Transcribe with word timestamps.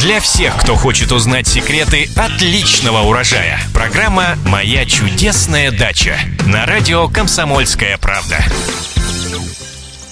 Для 0.00 0.20
всех, 0.20 0.56
кто 0.62 0.76
хочет 0.76 1.10
узнать 1.10 1.48
секреты 1.48 2.08
отличного 2.14 3.02
урожая. 3.08 3.58
Программа 3.74 4.36
«Моя 4.46 4.84
чудесная 4.84 5.72
дача» 5.72 6.16
на 6.46 6.66
радио 6.66 7.08
«Комсомольская 7.08 7.98
правда». 7.98 8.38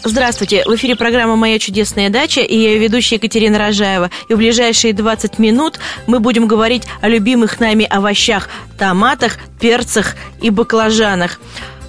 Здравствуйте, 0.02 0.64
в 0.66 0.74
эфире 0.74 0.96
программа 0.96 1.36
«Моя 1.36 1.60
чудесная 1.60 2.10
дача» 2.10 2.40
и 2.40 2.56
я 2.56 2.78
ведущая 2.78 3.16
Екатерина 3.16 3.58
Рожаева. 3.58 4.10
И 4.28 4.34
в 4.34 4.38
ближайшие 4.38 4.92
20 4.92 5.38
минут 5.38 5.78
мы 6.08 6.18
будем 6.18 6.48
говорить 6.48 6.82
о 7.00 7.08
любимых 7.08 7.60
нами 7.60 7.84
овощах, 7.84 8.48
томатах, 8.76 9.38
перцах 9.60 10.16
и 10.42 10.50
баклажанах. 10.50 11.38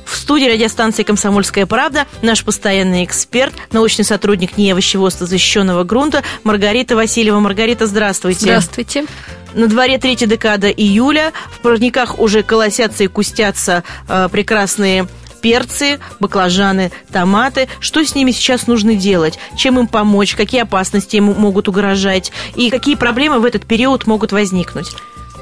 В 0.08 0.16
студии 0.16 0.46
радиостанции 0.46 1.04
«Комсомольская 1.04 1.66
правда» 1.66 2.08
наш 2.22 2.46
постоянный 2.46 3.04
эксперт, 3.04 3.54
научный 3.74 4.06
сотрудник 4.06 4.58
НИИ 4.58 4.72
овощеводства 4.72 5.28
защищенного 5.28 5.84
грунта 5.84 6.24
Маргарита 6.46 6.96
Васильева. 6.96 7.40
Маргарита, 7.40 7.88
здравствуйте. 7.88 8.40
Здравствуйте. 8.40 9.06
На 9.54 9.68
дворе 9.68 9.98
третья 9.98 10.26
декада 10.26 10.70
июля. 10.70 11.34
В 11.52 11.60
парниках 11.60 12.20
уже 12.20 12.42
колосятся 12.42 13.04
и 13.04 13.08
кустятся 13.08 13.84
э, 14.08 14.30
прекрасные 14.32 15.08
перцы, 15.42 16.00
баклажаны, 16.22 16.92
томаты. 17.12 17.68
Что 17.82 18.04
с 18.04 18.16
ними 18.16 18.32
сейчас 18.32 18.66
нужно 18.66 18.96
делать? 18.96 19.38
Чем 19.58 19.78
им 19.78 19.88
помочь? 19.88 20.36
Какие 20.36 20.62
опасности 20.62 21.18
им 21.18 21.26
могут 21.26 21.68
угрожать? 21.68 22.32
И 22.56 22.70
какие 22.70 22.96
проблемы 22.96 23.40
в 23.40 23.46
этот 23.46 23.66
период 23.66 24.08
могут 24.08 24.32
возникнуть? 24.32 24.88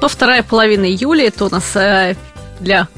Ну, 0.02 0.08
вторая 0.08 0.42
половина 0.42 0.84
июля– 0.84 1.26
это 1.28 1.44
у 1.44 1.50
нас 1.50 1.70
э, 1.76 2.16
для 2.58 2.88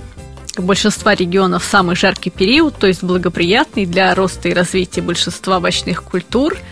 большинства 0.62 1.15
регионов 1.15 1.65
самый 1.65 1.97
жаркий 1.97 2.30
период, 2.30 2.77
то 2.77 2.87
есть 2.87 3.03
благоприятный 3.03 3.87
для 3.87 4.15
роста 4.15 4.49
и 4.49 4.55
развития 4.55 5.03
большинства 5.03 5.59
овощных 5.59 6.03
культур– 6.03 6.57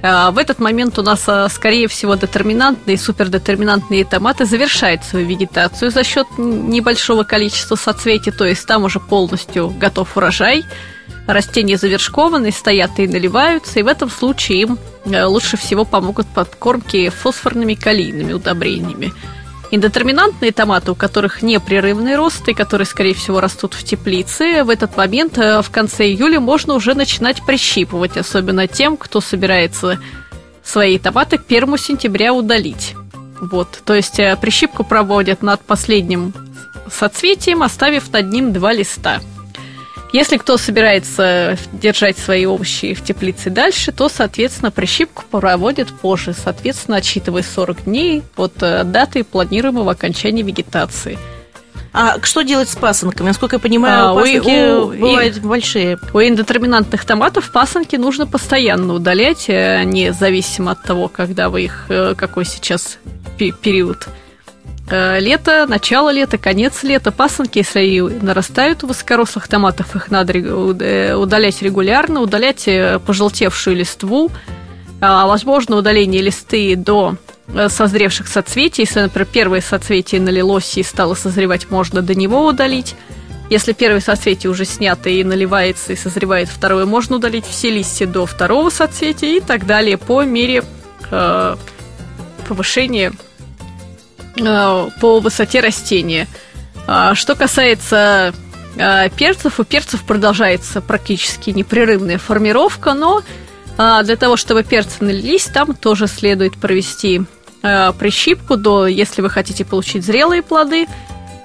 а, 0.00 0.30
в 0.30 0.38
этот 0.38 0.60
момент 0.60 0.98
у 0.98 1.02
нас, 1.02 1.24
а, 1.26 1.48
скорее 1.48 1.88
всего, 1.88 2.14
детерминантные 2.14 2.94
и 2.94 2.98
супердетерминантные 2.98 4.04
томаты 4.04 4.44
завершают 4.44 5.02
свою 5.04 5.26
вегетацию 5.26 5.90
за 5.90 6.04
счет 6.04 6.26
небольшого 6.36 7.24
количества 7.24 7.74
соцветий, 7.74 8.30
то 8.30 8.44
есть 8.44 8.66
там 8.66 8.84
уже 8.84 9.00
полностью 9.00 9.70
готов 9.70 10.16
урожай. 10.16 10.64
Растения 11.26 11.76
завершкованы, 11.76 12.52
стоят 12.52 12.98
и 12.98 13.08
наливаются, 13.08 13.80
и 13.80 13.82
в 13.82 13.88
этом 13.88 14.08
случае 14.08 14.62
им 14.62 14.78
э, 15.04 15.24
лучше 15.24 15.56
всего 15.56 15.84
помогут 15.84 16.26
подкормки 16.28 17.08
фосфорными 17.10 17.74
калийными 17.74 18.32
удобрениями. 18.32 19.12
Индетерминантные 19.70 20.52
томаты, 20.52 20.92
у 20.92 20.94
которых 20.94 21.42
непрерывный 21.42 22.16
рост 22.16 22.48
и 22.48 22.54
которые, 22.54 22.86
скорее 22.86 23.14
всего, 23.14 23.40
растут 23.40 23.74
в 23.74 23.84
теплице, 23.84 24.64
в 24.64 24.70
этот 24.70 24.96
момент 24.96 25.36
э, 25.36 25.60
в 25.60 25.70
конце 25.70 26.06
июля 26.06 26.40
можно 26.40 26.74
уже 26.74 26.94
начинать 26.94 27.44
прищипывать, 27.44 28.16
особенно 28.16 28.66
тем, 28.66 28.96
кто 28.96 29.20
собирается 29.20 30.00
свои 30.64 30.98
томаты 30.98 31.36
к 31.36 31.44
1 31.46 31.76
сентября 31.76 32.32
удалить. 32.32 32.94
Вот, 33.40 33.82
то 33.84 33.94
есть 33.94 34.18
э, 34.18 34.36
прищипку 34.40 34.84
проводят 34.84 35.42
над 35.42 35.60
последним 35.60 36.32
соцветием, 36.90 37.62
оставив 37.62 38.10
над 38.12 38.30
ним 38.30 38.52
два 38.52 38.72
листа– 38.72 39.20
если 40.12 40.38
кто 40.38 40.56
собирается 40.56 41.58
держать 41.72 42.18
свои 42.18 42.46
овощи 42.46 42.94
в 42.94 43.04
теплице 43.04 43.50
дальше, 43.50 43.92
то, 43.92 44.08
соответственно, 44.08 44.70
прищипку 44.70 45.24
проводит 45.30 45.88
позже, 45.88 46.34
соответственно, 46.34 46.98
отсчитывая 46.98 47.42
40 47.42 47.84
дней 47.84 48.22
от 48.36 48.62
э, 48.62 48.84
даты 48.84 49.22
планируемого 49.24 49.92
окончания 49.92 50.42
вегетации. 50.42 51.18
А 51.92 52.20
что 52.22 52.42
делать 52.42 52.68
с 52.68 52.76
пасынками? 52.76 53.28
Насколько 53.28 53.56
я 53.56 53.60
понимаю, 53.60 54.10
а, 54.10 54.14
пасынки 54.14 54.76
у, 54.76 54.88
бывают 54.88 55.36
и, 55.36 55.40
большие. 55.40 55.98
У 56.12 56.20
индетерминантных 56.20 57.04
томатов 57.04 57.50
пасынки 57.50 57.96
нужно 57.96 58.26
постоянно 58.26 58.94
удалять, 58.94 59.46
э, 59.48 59.82
независимо 59.84 60.72
от 60.72 60.82
того, 60.82 61.08
когда 61.08 61.48
вы 61.48 61.64
их, 61.64 61.86
э, 61.88 62.14
какой 62.16 62.44
сейчас 62.44 62.98
период 63.36 64.06
лето, 64.90 65.66
начало 65.68 66.10
лета, 66.10 66.38
конец 66.38 66.82
лета, 66.82 67.12
пасынки, 67.12 67.58
если 67.58 68.00
нарастают 68.00 68.84
у 68.84 68.86
высокорослых 68.86 69.48
томатов, 69.48 69.94
их 69.94 70.10
надо 70.10 70.32
э, 70.32 71.14
удалять 71.14 71.60
регулярно, 71.62 72.20
удалять 72.20 72.66
э, 72.66 72.98
пожелтевшую 73.04 73.76
листву, 73.76 74.30
а, 75.00 75.26
возможно, 75.26 75.76
удаление 75.76 76.22
листы 76.22 76.74
до 76.76 77.16
созревших 77.68 78.28
соцветий. 78.28 78.84
Если, 78.84 79.00
например, 79.00 79.28
первое 79.32 79.60
соцветие 79.60 80.20
налилось 80.20 80.76
и 80.76 80.82
стало 80.82 81.14
созревать, 81.14 81.70
можно 81.70 82.02
до 82.02 82.14
него 82.14 82.44
удалить. 82.46 82.94
Если 83.48 83.72
первое 83.72 84.00
соцветие 84.00 84.50
уже 84.50 84.66
снято 84.66 85.08
и 85.08 85.24
наливается 85.24 85.94
и 85.94 85.96
созревает 85.96 86.48
второе, 86.48 86.84
можно 86.84 87.16
удалить 87.16 87.46
все 87.46 87.70
листья 87.70 88.06
до 88.06 88.26
второго 88.26 88.68
соцветия 88.68 89.36
и 89.36 89.40
так 89.40 89.64
далее 89.64 89.96
по 89.96 90.22
мере 90.24 90.62
э, 91.10 91.56
повышения 92.46 93.12
Э, 93.12 93.27
по 95.00 95.20
высоте 95.20 95.60
растения. 95.60 96.26
А, 96.86 97.14
что 97.14 97.34
касается 97.34 98.32
э, 98.76 99.10
перцев, 99.10 99.60
у 99.60 99.64
перцев 99.64 100.02
продолжается 100.04 100.80
практически 100.80 101.50
непрерывная 101.50 102.18
формировка, 102.18 102.94
но 102.94 103.22
а, 103.76 104.02
для 104.02 104.16
того, 104.16 104.36
чтобы 104.36 104.64
перцы 104.64 105.04
налились, 105.04 105.44
там 105.44 105.74
тоже 105.74 106.06
следует 106.06 106.56
провести 106.56 107.22
прищипку 107.60 108.56
до, 108.56 108.86
если 108.86 109.20
вы 109.20 109.28
хотите 109.30 109.64
получить 109.64 110.04
зрелые 110.04 110.42
плоды 110.42 110.86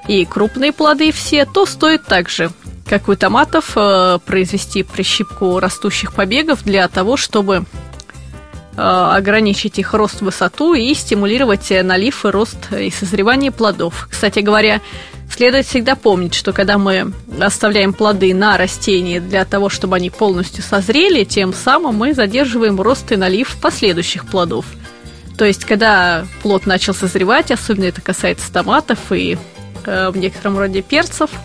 и 0.08 0.26
крупные 0.26 0.72
плоды 0.72 1.12
все, 1.12 1.44
то 1.44 1.66
стоит 1.66 2.06
также, 2.06 2.52
как 2.88 3.10
у 3.10 3.16
томатов, 3.16 3.76
произвести 4.24 4.84
прищипку 4.84 5.60
растущих 5.60 6.14
побегов 6.14 6.64
для 6.64 6.88
того, 6.88 7.18
чтобы 7.18 7.66
ограничить 8.76 9.80
их 9.80 9.94
рост 9.94 10.22
высоту 10.22 10.74
и 10.74 10.94
стимулировать 10.94 11.72
налив 11.84 12.26
и 12.26 12.30
рост 12.30 12.72
и 12.72 12.90
созревание 12.90 13.52
плодов. 13.52 14.08
Кстати 14.10 14.40
говоря, 14.40 14.82
следует 15.30 15.66
всегда 15.66 15.96
помнить, 15.96 16.34
что 16.34 16.54
когда 16.54 16.78
мы 16.78 17.14
оставляем 17.40 17.94
плоды 17.94 18.34
на 18.34 18.58
растении 18.58 19.20
для 19.20 19.46
того, 19.46 19.70
чтобы 19.70 19.96
они 19.96 20.10
полностью 20.10 20.64
созрели, 20.64 21.24
тем 21.24 21.54
самым 21.54 21.96
мы 21.96 22.14
задерживаем 22.14 22.80
рост 22.82 23.12
и 23.12 23.16
налив 23.16 23.56
последующих 23.62 24.26
плодов. 24.26 24.66
То 25.38 25.46
есть, 25.46 25.66
когда 25.66 26.26
плод 26.42 26.66
начал 26.66 26.94
созревать, 26.94 27.52
особенно 27.52 27.86
это 27.86 28.02
касается 28.02 28.52
томатов 28.54 29.00
и 29.12 29.38
э, 29.86 30.10
в 30.10 30.18
некотором 30.18 30.58
роде 30.58 30.82
перцев– 30.82 31.30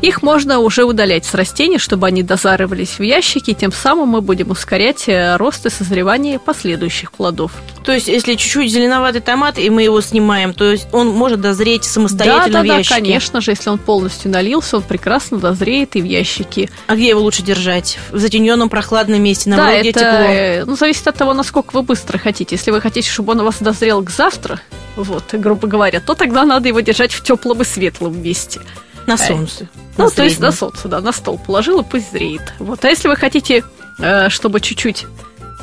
их 0.00 0.22
можно 0.22 0.60
уже 0.60 0.84
удалять 0.84 1.24
с 1.24 1.34
растений, 1.34 1.78
чтобы 1.78 2.06
они 2.06 2.22
дозаривались 2.22 2.98
в 2.98 3.02
ящики, 3.02 3.52
тем 3.52 3.72
самым 3.72 4.08
мы 4.08 4.20
будем 4.20 4.50
ускорять 4.50 5.08
э, 5.08 5.36
рост 5.36 5.66
и 5.66 5.70
созревание 5.70 6.38
последующих 6.38 7.12
плодов. 7.12 7.52
То 7.84 7.92
есть, 7.92 8.08
если 8.08 8.34
чуть-чуть 8.34 8.70
зеленоватый 8.70 9.20
томат, 9.20 9.58
и 9.58 9.70
мы 9.70 9.82
его 9.82 10.00
снимаем, 10.00 10.52
то 10.52 10.70
есть 10.70 10.88
он 10.92 11.08
может 11.08 11.40
дозреть 11.40 11.84
самостоятельно 11.84 12.62
да, 12.62 12.62
да, 12.62 12.74
в 12.74 12.76
ящике? 12.78 12.94
Да, 12.94 13.00
конечно 13.00 13.40
же, 13.40 13.50
если 13.52 13.70
он 13.70 13.78
полностью 13.78 14.30
налился, 14.30 14.76
он 14.76 14.82
прекрасно 14.82 15.38
дозреет 15.38 15.96
и 15.96 16.02
в 16.02 16.04
ящике. 16.04 16.68
А 16.86 16.96
где 16.96 17.08
его 17.08 17.20
лучше 17.20 17.42
держать? 17.42 17.98
В 18.10 18.18
затененном 18.18 18.68
прохладном 18.68 19.22
месте, 19.22 19.50
наоборот, 19.50 19.82
да, 19.82 19.88
это, 19.88 19.98
тепло? 19.98 20.10
Э, 20.10 20.64
ну, 20.64 20.76
зависит 20.76 21.08
от 21.08 21.16
того, 21.16 21.32
насколько 21.32 21.72
вы 21.72 21.82
быстро 21.82 22.18
хотите. 22.18 22.56
Если 22.56 22.70
вы 22.70 22.80
хотите, 22.80 23.08
чтобы 23.08 23.32
он 23.32 23.40
у 23.40 23.44
вас 23.44 23.56
дозрел 23.60 24.02
к 24.02 24.10
завтра, 24.10 24.60
вот, 24.96 25.24
грубо 25.32 25.66
говоря, 25.66 26.00
то 26.00 26.14
тогда 26.14 26.44
надо 26.44 26.68
его 26.68 26.80
держать 26.80 27.12
в 27.12 27.22
теплом 27.22 27.62
и 27.62 27.64
светлом 27.64 28.22
месте. 28.22 28.60
На 29.08 29.16
солнце. 29.16 29.68
Ну, 29.96 30.04
на 30.04 30.10
то 30.10 30.22
есть 30.22 30.38
на 30.38 30.52
солнце, 30.52 30.88
да, 30.88 31.00
на 31.00 31.12
стол 31.12 31.38
положила, 31.38 31.82
пусть 31.82 32.12
зреет. 32.12 32.52
Вот. 32.58 32.84
А 32.84 32.88
если 32.88 33.08
вы 33.08 33.16
хотите, 33.16 33.64
э, 33.98 34.28
чтобы 34.28 34.60
чуть-чуть 34.60 35.06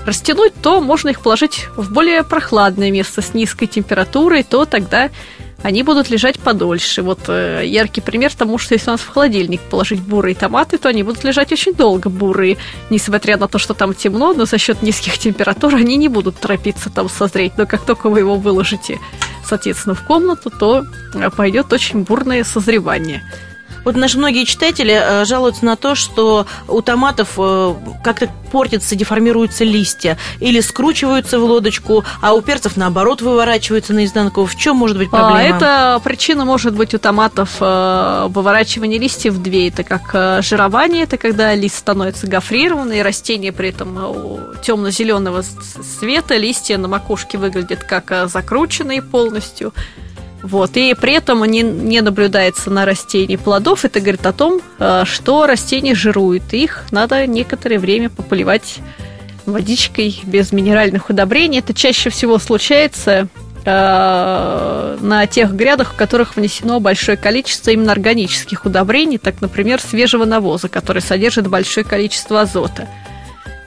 растянуть, 0.06 0.54
то 0.62 0.82
можно 0.82 1.10
их 1.10 1.22
положить 1.22 1.68
в 1.78 1.92
более 1.92 2.24
прохладное 2.24 2.92
место 2.92 3.22
с 3.22 3.34
низкой 3.34 3.68
температурой, 3.68 4.44
то 4.44 4.66
тогда 4.66 5.10
они 5.66 5.82
будут 5.82 6.12
лежать 6.12 6.40
подольше. 6.40 7.02
Вот 7.02 7.22
э, 7.28 7.64
яркий 7.66 8.00
пример 8.00 8.32
тому, 8.36 8.60
что 8.60 8.76
если 8.76 8.90
у 8.90 8.94
нас 8.94 9.02
в 9.02 9.08
холодильник 9.08 9.62
положить 9.62 10.00
бурые 10.00 10.36
томаты, 10.36 10.78
то 10.78 10.90
они 10.90 11.02
будут 11.02 11.24
лежать 11.24 11.52
очень 11.52 11.74
долго 11.74 12.08
бурые, 12.08 12.58
несмотря 12.92 13.36
на 13.36 13.48
то, 13.48 13.58
что 13.58 13.74
там 13.74 13.96
темно, 13.96 14.34
но 14.34 14.46
за 14.46 14.60
счет 14.60 14.84
низких 14.84 15.18
температур 15.26 15.74
они 15.74 15.98
не 15.98 16.08
будут 16.08 16.40
торопиться 16.40 16.92
там 16.92 17.10
созреть. 17.10 17.54
Но 17.58 17.66
как 17.66 17.84
только 17.84 18.12
вы 18.12 18.20
его 18.20 18.36
выложите 18.36 19.00
соответственно, 19.44 19.96
в 19.96 20.04
комнату, 20.04 20.52
то 20.52 20.86
э, 21.16 21.30
пойдет 21.32 21.74
очень 21.74 22.04
бурное 22.04 22.44
созревание. 22.44 23.24
Вот 23.86 23.96
наши 23.96 24.18
многие 24.18 24.46
читатели 24.46 25.00
э, 25.00 25.26
жалуются 25.26 25.64
на 25.64 25.76
то, 25.76 25.94
что 25.94 26.48
у 26.68 26.82
томатов 26.82 27.36
э, 27.38 27.76
как-то 28.04 28.30
портятся, 28.52 28.96
деформируются 28.96 29.64
листья 29.64 30.18
или 30.40 30.60
скручиваются 30.60 31.40
в 31.40 31.44
лодочку, 31.44 32.04
а 32.20 32.34
у 32.34 32.42
перцев 32.42 32.78
наоборот 32.78 33.22
выворачиваются 33.22 33.94
наизнанку. 33.94 34.46
В 34.46 34.56
чем 34.56 34.78
может 34.78 34.98
быть 34.98 35.10
а, 35.12 35.18
проблема? 35.18 35.58
А, 35.58 35.58
это 35.58 36.02
причина 36.04 36.46
может 36.46 36.74
быть 36.74 36.96
у 36.96 36.98
томатов 36.98 37.60
выворачивания 37.60 39.00
листьев 39.00 39.38
две. 39.38 39.68
Это 39.68 39.84
как 39.84 40.44
жирование, 40.44 41.04
это 41.04 41.18
когда 41.18 41.54
лист 41.54 41.78
становится 41.78 42.26
гофрированный, 42.26 43.04
растение 43.04 43.52
при 43.52 43.70
этом 43.70 44.60
темно-зеленого 44.64 45.44
цвета, 46.00 46.38
листья 46.38 46.78
на 46.78 46.88
макушке 46.88 47.38
выглядят 47.38 47.84
как 47.84 48.30
закрученные 48.30 49.04
полностью. 49.04 49.74
Вот, 50.46 50.78
и 50.78 50.94
при 50.94 51.14
этом 51.14 51.44
не, 51.46 51.64
не 51.64 52.02
наблюдается 52.02 52.70
на 52.70 52.86
растении 52.86 53.36
плодов. 53.36 53.84
Это 53.84 54.00
говорит 54.00 54.28
о 54.28 54.32
том, 54.32 54.62
э, 54.78 55.02
что 55.04 55.48
растения 55.48 55.96
жируют. 55.96 56.54
Их 56.54 56.86
надо 56.92 57.26
некоторое 57.26 57.80
время 57.80 58.12
пополивать 58.12 58.78
водичкой, 59.48 60.20
без 60.24 60.52
минеральных 60.52 61.10
удобрений. 61.10 61.60
Это 61.60 61.74
чаще 61.74 62.12
всего 62.12 62.38
случается 62.38 63.28
э, 63.66 64.98
на 65.02 65.26
тех 65.26 65.52
грядах, 65.56 65.94
в 65.94 65.96
которых 65.96 66.36
внесено 66.36 66.80
большое 66.80 67.18
количество 67.18 67.72
именно 67.72 67.92
органических 67.92 68.66
удобрений, 68.66 69.18
так, 69.18 69.42
например, 69.42 69.82
свежего 69.82 70.26
навоза, 70.26 70.70
который 70.70 71.02
содержит 71.02 71.48
большое 71.48 71.84
количество 71.84 72.42
азота. 72.42 72.88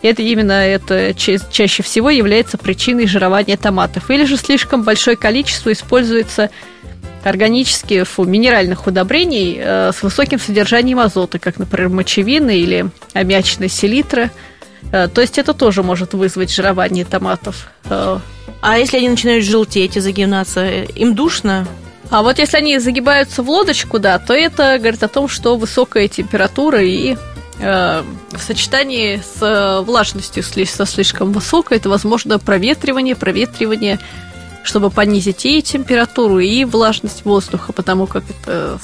Это 0.03 0.23
именно 0.23 0.53
это 0.53 1.13
чаще 1.15 1.83
всего 1.83 2.11
является 2.11 2.57
причиной 2.57 3.07
жирования 3.07 3.57
томатов. 3.57 4.11
Или 4.11 4.25
же 4.25 4.37
слишком 4.37 4.83
большое 4.83 5.17
количество 5.17 5.73
используется 5.73 6.51
органических, 7.25 8.07
фу, 8.07 8.25
минеральных 8.25 8.87
удобрений 8.87 9.59
э, 9.61 9.93
с 9.93 10.03
высоким 10.03 10.39
содержанием 10.39 11.01
азота, 11.01 11.39
как, 11.39 11.59
например, 11.59 11.89
мочевины 11.89 12.59
или 12.59 12.87
аммиачная 13.13 13.69
селитра. 13.69 14.31
Э, 14.93 15.09
то 15.09 15.21
есть 15.21 15.37
это 15.37 15.53
тоже 15.53 15.83
может 15.83 16.15
вызвать 16.15 16.53
жирование 16.53 17.05
томатов. 17.05 17.69
Э, 17.85 18.19
а 18.63 18.79
если 18.79 18.99
они 18.99 19.09
начинают 19.09 19.45
желтеть 19.45 19.97
и 19.97 20.01
загинаться, 20.01 20.69
им 20.69 21.15
душно? 21.15 21.67
А 22.11 22.23
вот 22.23 22.39
если 22.39 22.57
они 22.57 22.79
загибаются 22.79 23.43
в 23.43 23.51
лодочку, 23.51 23.99
да, 23.99 24.19
то 24.19 24.33
это 24.33 24.79
говорит 24.79 25.03
о 25.03 25.09
том, 25.09 25.29
что 25.29 25.57
высокая 25.57 26.09
температура 26.09 26.83
и 26.83 27.17
э, 27.61 28.03
в 28.33 28.39
сочетании 28.39 29.19
с 29.19 29.43
э, 29.43 29.81
влажностью 29.83 30.43
со 30.43 30.87
слишком 30.87 31.33
высокой, 31.33 31.79
это 31.79 31.89
возможно 31.89 32.39
проветривание, 32.39 33.17
проветривание, 33.17 33.99
чтобы 34.63 34.91
понизить 34.91 35.47
и 35.47 35.63
температуру, 35.63 36.39
и 36.39 36.65
влажность 36.65 37.25
воздуха, 37.25 37.73
потому 37.73 38.07
как 38.07 38.25
это 38.29 38.79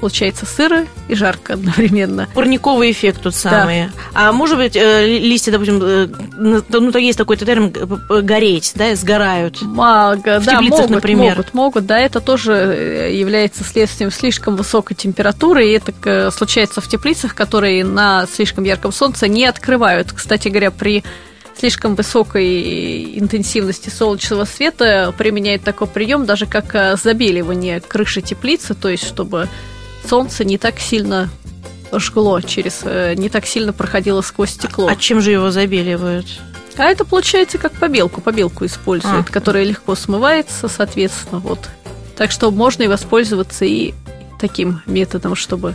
получается 0.00 0.46
сыро 0.46 0.86
и 1.08 1.14
жарко 1.14 1.54
одновременно. 1.54 2.28
Парниковый 2.34 2.90
эффект 2.90 3.22
тут 3.22 3.34
самый. 3.34 3.86
Да. 3.86 3.90
А 4.14 4.32
может 4.32 4.56
быть, 4.56 4.74
э, 4.74 5.06
листья, 5.06 5.52
допустим, 5.52 5.80
э, 5.82 6.08
ну, 6.38 6.98
есть 6.98 7.18
такой 7.18 7.36
термин 7.36 7.72
э, 7.74 8.20
гореть, 8.22 8.72
да, 8.74 8.94
сгорают. 8.96 9.58
А, 9.78 10.16
в 10.16 10.22
да, 10.22 10.60
могут, 10.60 10.90
например. 10.90 11.36
Могут, 11.36 11.54
могут, 11.54 11.86
да, 11.86 11.98
это 11.98 12.20
тоже 12.20 12.52
является 13.12 13.64
следствием 13.64 14.10
слишком 14.10 14.56
высокой 14.56 14.94
температуры, 14.94 15.68
и 15.68 15.72
это 15.72 16.30
случается 16.30 16.80
в 16.80 16.88
теплицах, 16.88 17.34
которые 17.34 17.84
на 17.84 18.26
слишком 18.32 18.64
ярком 18.64 18.92
солнце 18.92 19.28
не 19.28 19.44
открывают. 19.44 20.12
Кстати 20.12 20.48
говоря, 20.48 20.70
при 20.70 21.04
слишком 21.58 21.94
высокой 21.94 23.18
интенсивности 23.18 23.90
солнечного 23.90 24.44
света 24.44 25.14
применяют 25.16 25.62
такой 25.62 25.86
прием 25.86 26.24
даже 26.24 26.46
как 26.46 26.98
забеливание 26.98 27.80
крыши 27.80 28.22
теплицы, 28.22 28.74
то 28.74 28.88
есть 28.88 29.06
чтобы 29.06 29.48
солнце 30.08 30.44
не 30.44 30.58
так 30.58 30.78
сильно 30.78 31.30
жгло 31.92 32.40
через, 32.40 32.80
э, 32.84 33.14
не 33.16 33.28
так 33.28 33.46
сильно 33.46 33.72
проходило 33.72 34.20
сквозь 34.20 34.50
стекло. 34.50 34.88
А 34.88 34.96
чем 34.96 35.20
же 35.20 35.32
его 35.32 35.50
забеливают? 35.50 36.26
А 36.76 36.84
это 36.84 37.04
получается 37.04 37.58
как 37.58 37.72
побелку, 37.72 38.20
побелку 38.20 38.64
используют, 38.64 39.28
а. 39.28 39.32
которая 39.32 39.64
легко 39.64 39.94
смывается, 39.94 40.68
соответственно, 40.68 41.40
вот. 41.40 41.68
Так 42.16 42.30
что 42.30 42.50
можно 42.50 42.84
и 42.84 42.86
воспользоваться 42.86 43.64
и 43.64 43.94
таким 44.38 44.82
методом, 44.86 45.34
чтобы 45.34 45.74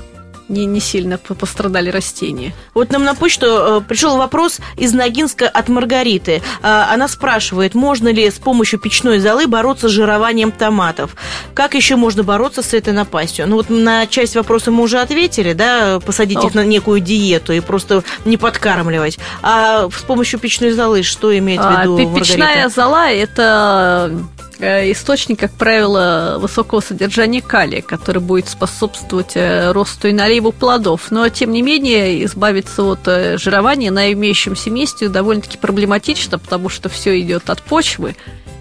не, 0.50 0.66
не 0.66 0.80
сильно 0.80 1.18
пострадали 1.18 1.90
растения. 1.90 2.54
Вот 2.74 2.92
нам 2.92 3.04
на 3.04 3.16
почту 3.16 3.46
э, 3.46 3.82
пришел 3.82 4.18
вопрос 4.18 4.60
из 4.78 4.94
Ногинска 4.94 5.48
от 5.48 5.70
Маргариты. 5.70 6.42
Э, 6.62 6.86
она 6.90 7.08
спрашивает, 7.08 7.76
можно 7.76 8.10
ли 8.10 8.30
с 8.30 8.36
помощью 8.36 8.80
печной 8.80 9.20
золы 9.20 9.48
бороться 9.48 9.90
с 9.90 9.92
жированием 9.92 10.52
томатов? 10.52 11.16
Как 11.54 11.74
еще 11.74 11.96
можно 11.96 12.24
бороться 12.24 12.62
с 12.62 12.74
этой 12.74 12.94
напастью? 12.94 13.48
Ну 13.48 13.58
вот 13.58 13.70
на 13.70 14.08
часть 14.08 14.36
вопроса 14.36 14.72
мы 14.72 14.84
уже 14.84 15.00
ответили, 15.00 15.54
да, 15.54 16.00
посадить 16.00 16.38
О. 16.38 16.48
их 16.48 16.54
на 16.54 16.66
некую 16.66 17.00
диету 17.00 17.54
и 17.54 17.60
просто 17.60 18.04
не 18.26 18.38
подкармливать. 18.38 19.18
А 19.42 19.90
с 19.90 20.02
помощью 20.04 20.40
печной 20.40 20.72
золы 20.72 21.04
что 21.04 21.38
имеет 21.38 21.62
в 21.62 21.66
а, 21.66 21.82
виду 21.82 21.98
а, 21.98 22.20
Печная 22.20 22.70
зола– 22.70 23.10
это 23.12 24.12
источник, 24.60 25.40
как 25.40 25.52
правило, 25.52 26.38
высокого 26.40 26.80
содержания 26.80 27.42
калия, 27.42 27.82
который 27.82 28.22
будет 28.22 28.48
способствовать 28.48 29.34
э, 29.36 29.72
росту 29.72 30.08
и 30.08 30.14
наливу 30.14 30.52
плодов. 30.52 31.12
Но, 31.12 31.28
тем 31.30 31.52
не 31.52 31.62
менее, 31.62 32.24
избавиться 32.26 32.84
от 32.84 33.08
э, 33.08 33.38
жирования 33.38 33.92
на 33.92 34.12
имеющемся 34.14 34.70
месте 34.70 35.10
довольно-таки 35.10 35.58
проблематично, 35.58 36.40
потому 36.40 36.70
что 36.70 36.90
все 36.90 37.20
идет 37.20 37.50
от 37.50 37.62
почвы, 37.62 38.16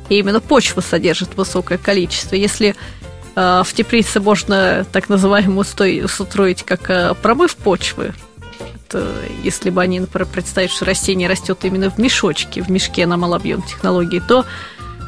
и 0.08 0.18
именно 0.18 0.40
почва 0.40 0.80
содержит 0.80 1.36
высокое 1.36 1.78
количество. 1.78 2.34
Если 2.34 2.74
в 3.34 3.66
теплице 3.74 4.20
можно 4.20 4.86
так 4.92 5.08
называемую 5.08 5.66
устроить 6.04 6.62
как 6.62 7.18
промыв 7.20 7.56
почвы, 7.56 8.14
если 9.42 9.70
бы 9.70 9.82
они, 9.82 10.00
например, 10.00 10.28
представить, 10.28 10.70
что 10.70 10.84
растение 10.84 11.28
растет 11.28 11.58
именно 11.62 11.90
в 11.90 11.98
мешочке, 11.98 12.62
в 12.62 12.70
мешке 12.70 13.06
на 13.06 13.16
малообъем 13.16 13.62
технологии, 13.62 14.20
то 14.20 14.44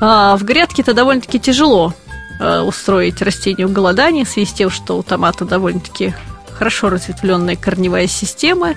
а 0.00 0.36
в 0.36 0.44
грядке-то 0.44 0.94
довольно-таки 0.94 1.38
тяжело 1.38 1.94
э, 2.38 2.60
устроить 2.60 3.22
растению 3.22 3.68
голодание, 3.68 4.24
в 4.24 4.28
связи 4.28 4.50
с 4.50 4.52
тем, 4.52 4.70
что 4.70 4.98
у 4.98 5.02
томата 5.02 5.44
довольно-таки 5.44 6.14
хорошо 6.52 6.88
разветвленная 6.88 7.56
корневая 7.56 8.06
система, 8.06 8.74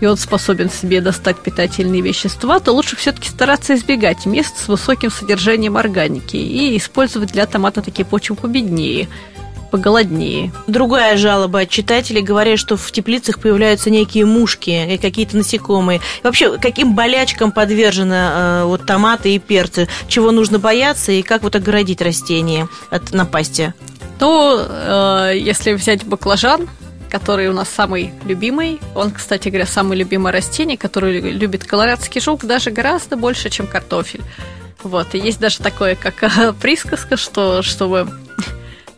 и 0.00 0.06
он 0.06 0.16
способен 0.16 0.70
себе 0.70 1.00
достать 1.00 1.38
питательные 1.38 2.00
вещества, 2.00 2.58
то 2.60 2.72
лучше 2.72 2.96
все-таки 2.96 3.28
стараться 3.28 3.74
избегать 3.74 4.24
мест 4.24 4.56
с 4.56 4.68
высоким 4.68 5.10
содержанием 5.10 5.76
органики 5.76 6.36
и 6.36 6.76
использовать 6.76 7.32
для 7.32 7.46
томата 7.46 7.82
такие 7.82 8.04
почвы 8.04 8.36
победнее– 8.36 9.08
поголоднее. 9.70 10.52
Другая 10.66 11.16
жалоба 11.16 11.60
от 11.60 11.70
читателей 11.70 12.22
говорят, 12.22 12.58
что 12.58 12.76
в 12.76 12.92
теплицах 12.92 13.40
появляются 13.40 13.90
некие 13.90 14.26
мушки, 14.26 14.98
какие-то 15.00 15.36
насекомые. 15.36 15.98
И 15.98 16.24
вообще, 16.24 16.58
каким 16.58 16.94
болячкам 16.94 17.52
подвержены 17.52 18.14
э, 18.14 18.64
вот 18.64 18.86
томаты 18.86 19.34
и 19.34 19.38
перцы? 19.38 19.88
Чего 20.08 20.30
нужно 20.30 20.58
бояться 20.58 21.12
и 21.12 21.22
как 21.22 21.42
вот 21.42 21.56
оградить 21.56 22.02
растения 22.02 22.68
от 22.90 23.12
напасти? 23.12 23.74
То, 24.18 24.66
э, 24.68 25.38
если 25.38 25.72
взять 25.72 26.04
баклажан, 26.04 26.68
который 27.10 27.48
у 27.48 27.52
нас 27.52 27.68
самый 27.68 28.14
любимый. 28.24 28.80
Он, 28.94 29.10
кстати 29.10 29.48
говоря, 29.48 29.66
самое 29.66 29.98
любимое 29.98 30.32
растение, 30.32 30.78
которое 30.78 31.20
любит 31.20 31.64
колорадский 31.64 32.20
жук 32.20 32.44
даже 32.44 32.70
гораздо 32.70 33.16
больше, 33.16 33.50
чем 33.50 33.66
картофель. 33.66 34.22
Вот, 34.82 35.14
и 35.14 35.18
есть 35.18 35.40
даже 35.40 35.58
такое, 35.58 35.94
как 35.94 36.22
э, 36.22 36.52
присказка, 36.54 37.16
что 37.16 37.62
чтобы 37.62 38.08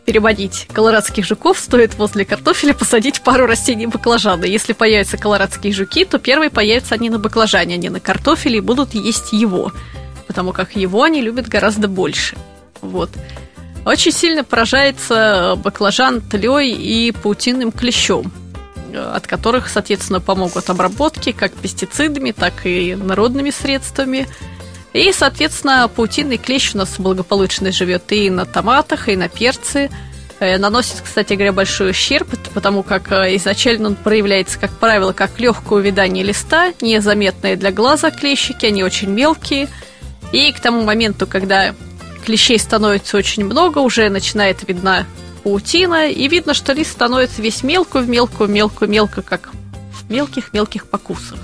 переводить 0.05 0.67
колорадских 0.73 1.25
жуков, 1.25 1.57
стоит 1.57 1.95
возле 1.95 2.25
картофеля 2.25 2.73
посадить 2.73 3.21
пару 3.21 3.45
растений 3.45 3.87
баклажана. 3.87 4.45
Если 4.45 4.73
появятся 4.73 5.17
колорадские 5.17 5.73
жуки, 5.73 6.05
то 6.05 6.19
первые 6.19 6.49
появятся 6.49 6.95
они 6.95 7.09
на 7.09 7.19
баклажане, 7.19 7.75
а 7.75 7.77
не 7.77 7.89
на 7.89 7.99
картофеле, 7.99 8.57
и 8.57 8.61
будут 8.61 8.93
есть 8.93 9.31
его, 9.31 9.71
потому 10.27 10.51
как 10.51 10.75
его 10.75 11.03
они 11.03 11.21
любят 11.21 11.47
гораздо 11.47 11.87
больше. 11.87 12.35
Вот. 12.81 13.09
Очень 13.85 14.11
сильно 14.11 14.43
поражается 14.43 15.55
баклажан 15.63 16.21
тлей 16.21 16.73
и 16.73 17.11
паутинным 17.11 17.71
клещом, 17.71 18.31
от 18.93 19.27
которых, 19.27 19.69
соответственно, 19.69 20.19
помогут 20.21 20.69
обработки 20.69 21.31
как 21.31 21.53
пестицидами, 21.53 22.31
так 22.31 22.65
и 22.65 22.95
народными 22.95 23.51
средствами– 23.51 24.27
и, 24.93 25.11
соответственно, 25.11 25.89
паутинный 25.93 26.37
клещ 26.37 26.75
у 26.75 26.77
нас 26.77 26.99
благополучно 26.99 27.71
живет 27.71 28.11
и 28.11 28.29
на 28.29 28.45
томатах, 28.45 29.09
и 29.09 29.15
на 29.15 29.27
перце. 29.27 29.89
Э, 30.39 30.57
наносит, 30.57 31.01
кстати 31.03 31.33
говоря, 31.33 31.51
большой 31.51 31.91
ущерб, 31.91 32.27
потому 32.53 32.83
как 32.83 33.11
э, 33.11 33.35
изначально 33.37 33.87
он 33.87 33.95
проявляется, 33.95 34.59
как 34.59 34.71
правило, 34.71 35.13
как 35.13 35.39
легкое 35.39 35.79
увядание 35.79 36.23
листа, 36.23 36.73
незаметные 36.81 37.55
для 37.55 37.71
глаза 37.71 38.11
клещики, 38.11 38.67
они 38.67 38.83
очень 38.83 39.09
мелкие. 39.09 39.67
И 40.31 40.51
к 40.51 40.59
тому 40.59 40.83
моменту, 40.83 41.27
когда 41.27 41.73
клещей 42.25 42.59
становится 42.59 43.17
очень 43.17 43.45
много, 43.45 43.79
уже 43.79 44.09
начинает 44.09 44.67
видна 44.67 45.05
паутина, 45.43 46.09
и 46.09 46.27
видно, 46.27 46.53
что 46.53 46.73
лист 46.73 46.91
становится 46.91 47.41
весь 47.41 47.63
мелкую, 47.63 48.05
мелкую, 48.05 48.49
мелкую, 48.49 48.89
мелко, 48.89 49.21
как 49.21 49.49
в 49.91 50.09
мелких-мелких 50.11 50.87
покусах. 50.87 51.39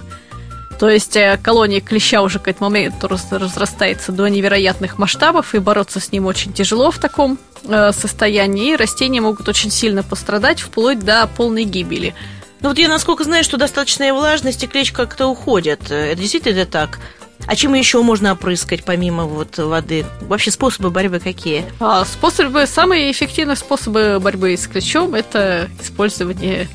То 0.80 0.88
есть 0.90 1.18
э, 1.18 1.38
колония 1.44 1.82
клеща 1.82 2.22
уже 2.22 2.40
к 2.40 2.48
этому 2.48 2.70
моменту 2.70 3.10
разрастается 3.10 4.14
до 4.14 4.28
невероятных 4.28 4.98
масштабов, 4.98 5.54
и 5.54 5.60
бороться 5.60 6.00
с 6.00 6.14
ним 6.14 6.26
очень 6.26 6.54
тяжело 6.54 6.90
в 6.90 7.00
таком 7.00 7.38
э, 7.66 7.92
состоянии, 7.92 8.72
и 8.72 8.76
растения 8.78 9.20
могут 9.20 9.50
очень 9.50 9.72
сильно 9.72 10.04
пострадать, 10.04 10.62
вплоть 10.62 11.00
до 11.00 11.28
полной 11.28 11.66
гибели. 11.66 12.16
Ну 12.62 12.70
вот 12.70 12.78
я 12.78 12.88
насколько 12.88 13.26
знаю, 13.26 13.44
что 13.44 13.58
достаточная 13.58 14.14
влажность 14.14 14.64
и 14.64 14.68
клещ 14.68 14.94
как-то 14.94 15.28
уходят. 15.28 15.92
Это 15.92 16.16
действительно 16.16 16.66
так? 16.66 17.00
А 17.46 17.56
чем 17.56 17.74
еще 17.74 18.02
можно 18.02 18.32
опрыскать 18.34 18.86
помимо 18.86 19.26
вот 19.26 19.58
воды? 19.58 20.06
Вообще 20.22 20.52
способы 20.52 20.92
борьбы 20.92 21.20
какие? 21.20 21.66
А, 21.80 22.06
способы, 22.06 22.66
самые 22.68 23.12
эффективные 23.12 23.56
способы 23.58 24.20
борьбы 24.22 24.56
с 24.56 24.68
клещом– 24.68 25.14
это 25.16 25.70
использование 25.82 26.70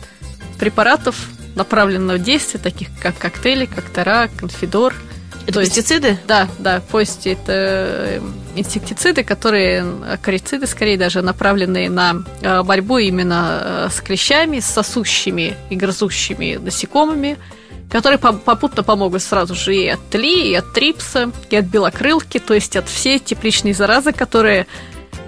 препаратов 0.58 1.16
направленного 1.54 2.18
действия, 2.18 2.60
таких 2.60 2.88
как 3.00 3.16
коктейли, 3.18 3.66
коктора, 3.66 4.28
конфидор. 4.36 4.94
Это 5.46 5.54
То 5.54 5.60
пестициды? 5.60 6.08
Есть, 6.08 6.26
да, 6.26 6.48
да, 6.58 6.80
пости 6.80 7.30
это 7.30 7.52
э, 7.52 8.20
инсектициды, 8.56 9.24
которые, 9.24 9.84
акарициды 10.12 10.66
скорее 10.66 10.96
даже, 10.96 11.20
направленные 11.20 11.90
на 11.90 12.24
э, 12.40 12.62
борьбу 12.62 12.96
именно 12.98 13.60
э, 13.62 13.88
с 13.92 14.00
клещами, 14.00 14.60
с 14.60 14.66
сосущими 14.66 15.54
и 15.68 15.76
грызущими 15.76 16.56
насекомыми, 16.56 17.36
которые 17.90 18.18
попутно 18.18 18.82
помогут 18.82 19.22
сразу 19.22 19.54
же 19.54 19.76
и 19.76 19.86
от 19.88 20.00
тли, 20.08 20.50
и 20.50 20.54
от 20.54 20.72
трипса, 20.72 21.30
и 21.50 21.56
от 21.56 21.66
белокрылки, 21.66 22.38
то 22.38 22.54
есть 22.54 22.74
от 22.76 22.88
всей 22.88 23.18
тепличной 23.18 23.74
заразы, 23.74 24.12
которая 24.12 24.66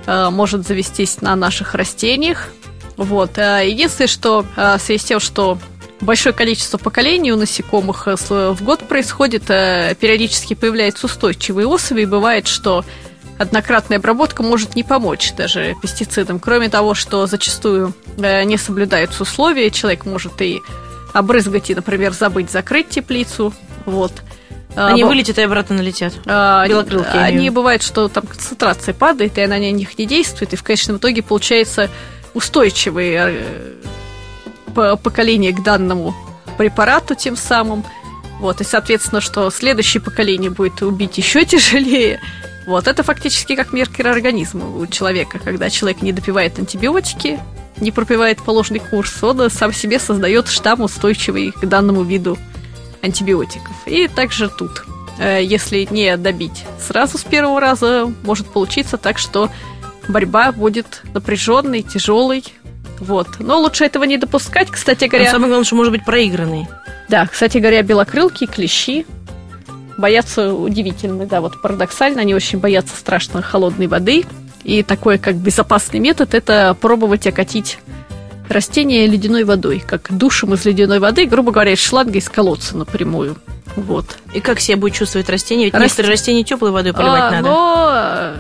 э, 0.06 0.30
может 0.30 0.66
завестись 0.66 1.20
на 1.20 1.36
наших 1.36 1.74
растениях. 1.74 2.48
Вот. 2.96 3.36
А 3.36 3.60
единственное, 3.60 4.08
что 4.08 4.46
в 4.56 4.78
связи 4.78 4.98
с 4.98 5.04
тем, 5.04 5.20
что 5.20 5.58
большое 6.00 6.34
количество 6.34 6.78
поколений 6.78 7.32
у 7.32 7.36
насекомых 7.36 8.08
э, 8.08 8.16
в 8.28 8.62
год 8.62 8.80
происходит, 8.80 9.50
э, 9.50 9.94
периодически 9.98 10.54
появляются 10.54 11.06
устойчивые 11.06 11.66
особи, 11.66 12.02
и 12.02 12.06
бывает, 12.06 12.46
что 12.46 12.84
однократная 13.38 13.98
обработка 13.98 14.42
может 14.42 14.74
не 14.74 14.82
помочь 14.82 15.32
даже 15.34 15.74
пестицидам. 15.80 16.40
Кроме 16.40 16.68
того, 16.68 16.94
что 16.94 17.26
зачастую 17.26 17.94
э, 18.18 18.44
не 18.44 18.56
соблюдаются 18.56 19.22
условия, 19.22 19.70
человек 19.70 20.04
может 20.04 20.40
и 20.40 20.62
обрызгать 21.12 21.70
и, 21.70 21.74
например, 21.74 22.12
забыть 22.12 22.50
закрыть 22.50 22.88
теплицу. 22.88 23.54
Вот. 23.84 24.12
А, 24.74 24.88
они 24.88 25.02
а, 25.02 25.06
вылетят 25.06 25.38
и 25.38 25.42
обратно 25.42 25.76
налетят. 25.76 26.12
А, 26.26 26.66
Белокрылки. 26.68 27.16
Они 27.16 27.48
бывает, 27.50 27.82
что 27.82 28.08
там 28.08 28.26
концентрация 28.26 28.92
падает, 28.92 29.38
и 29.38 29.40
она 29.40 29.56
на 29.56 29.70
них 29.70 29.98
не 29.98 30.06
действует, 30.06 30.52
и 30.52 30.56
в 30.56 30.62
конечном 30.62 30.98
итоге 30.98 31.22
получается 31.22 31.90
устойчивые 32.34 33.76
поколение 35.02 35.52
к 35.52 35.62
данному 35.62 36.14
препарату 36.56 37.14
тем 37.14 37.36
самым. 37.36 37.84
Вот, 38.40 38.60
и, 38.60 38.64
соответственно, 38.64 39.20
что 39.20 39.50
следующее 39.50 40.02
поколение 40.02 40.50
будет 40.50 40.82
убить 40.82 41.18
еще 41.18 41.44
тяжелее. 41.44 42.20
Вот, 42.66 42.88
это 42.88 43.02
фактически 43.02 43.54
как 43.54 43.72
меркер 43.72 44.08
организма 44.08 44.68
у 44.68 44.86
человека. 44.86 45.38
Когда 45.38 45.70
человек 45.70 46.02
не 46.02 46.12
допивает 46.12 46.58
антибиотики, 46.58 47.38
не 47.80 47.92
пропивает 47.92 48.42
положенный 48.42 48.80
курс, 48.80 49.22
он 49.22 49.50
сам 49.50 49.72
себе 49.72 49.98
создает 49.98 50.48
штамм 50.48 50.82
устойчивый 50.82 51.52
к 51.52 51.64
данному 51.66 52.02
виду 52.02 52.38
антибиотиков. 53.02 53.74
И 53.86 54.08
также 54.08 54.48
тут. 54.48 54.84
Э, 55.18 55.42
если 55.42 55.86
не 55.90 56.16
добить 56.16 56.64
сразу 56.78 57.18
с 57.18 57.24
первого 57.24 57.60
раза, 57.60 58.12
может 58.24 58.46
получиться 58.48 58.96
так, 58.98 59.18
что 59.18 59.50
борьба 60.08 60.52
будет 60.52 61.02
напряженной, 61.14 61.82
тяжелой. 61.82 62.44
Вот. 63.00 63.28
Но 63.38 63.60
лучше 63.60 63.84
этого 63.84 64.04
не 64.04 64.16
допускать, 64.16 64.70
кстати 64.70 65.04
говоря. 65.04 65.26
Но 65.26 65.30
самое 65.30 65.48
главное, 65.48 65.64
что 65.64 65.76
может 65.76 65.92
быть 65.92 66.04
проигранный. 66.04 66.66
Да, 67.08 67.26
кстати 67.26 67.58
говоря, 67.58 67.82
белокрылки, 67.82 68.46
клещи 68.46 69.06
боятся 69.96 70.52
удивительно, 70.52 71.26
да, 71.26 71.40
вот 71.40 71.60
парадоксально, 71.62 72.20
они 72.20 72.34
очень 72.34 72.58
боятся 72.58 72.96
страшно 72.96 73.42
холодной 73.42 73.86
воды, 73.86 74.26
и 74.62 74.82
такой 74.82 75.18
как 75.18 75.36
безопасный 75.36 76.00
метод– 76.00 76.34
это 76.34 76.76
пробовать 76.80 77.26
окатить 77.26 77.78
растение 78.48 79.06
ледяной 79.06 79.44
водой, 79.44 79.82
как 79.84 80.08
душем 80.10 80.54
из 80.54 80.64
ледяной 80.64 80.98
воды, 80.98 81.26
грубо 81.26 81.52
говоря, 81.52 81.72
из 81.72 81.80
шланга 81.80 82.18
из 82.18 82.28
колодца 82.28 82.76
напрямую. 82.76 83.36
Вот. 83.76 84.16
И 84.34 84.40
как 84.40 84.60
себя 84.60 84.76
будет 84.76 84.94
чувствовать 84.94 85.28
растение? 85.28 85.66
Ведь 85.66 85.74
Раст... 85.74 85.84
некоторые 85.84 86.12
растения 86.12 86.44
теплой 86.44 86.70
водой 86.70 86.92
поливать 86.92 87.22
а, 87.22 87.30
надо. 87.30 87.48
Но 87.48 88.32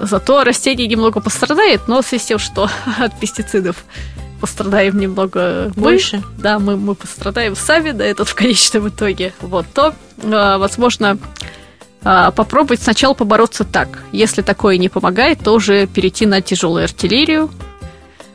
зато 0.00 0.44
растение 0.44 0.86
немного 0.86 1.20
пострадает, 1.20 1.88
но 1.88 2.02
в 2.02 2.06
связи 2.06 2.22
с 2.22 2.26
тем, 2.26 2.38
что 2.38 2.68
от 2.98 3.18
пестицидов 3.18 3.84
пострадаем 4.40 4.98
немного 4.98 5.72
больше. 5.76 6.18
Мы, 6.18 6.42
да, 6.42 6.58
мы, 6.58 6.76
мы 6.76 6.94
пострадаем 6.94 7.56
сами, 7.56 7.92
да, 7.92 8.04
этот 8.04 8.28
в 8.28 8.34
конечном 8.34 8.88
итоге. 8.88 9.32
Вот, 9.40 9.66
то, 9.72 9.94
а, 10.22 10.58
возможно, 10.58 11.18
а, 12.02 12.30
попробовать 12.30 12.82
сначала 12.82 13.14
побороться 13.14 13.64
так. 13.64 13.88
Если 14.12 14.42
такое 14.42 14.78
не 14.78 14.88
помогает, 14.88 15.40
то 15.40 15.54
уже 15.54 15.86
перейти 15.86 16.26
на 16.26 16.40
тяжелую 16.40 16.84
артиллерию. 16.84 17.50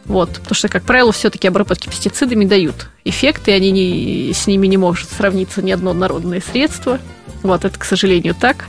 Вот, 0.06 0.30
потому 0.30 0.56
что, 0.56 0.68
как 0.68 0.84
правило, 0.84 1.12
все-таки 1.12 1.48
обработки 1.48 1.88
пестицидами 1.88 2.46
дают 2.46 2.90
эффект, 3.06 3.48
и 3.48 3.52
они 3.52 3.72
не, 3.72 4.34
с 4.34 4.48
ними 4.48 4.68
не 4.68 4.78
может 4.78 5.10
сравниться 5.10 5.62
ни 5.62 5.72
одно 5.72 5.94
народное 5.94 6.42
средство. 6.42 7.00
Вот, 7.44 7.64
это, 7.64 7.80
к 7.80 7.86
сожалению, 7.86 8.36
так. 8.36 8.66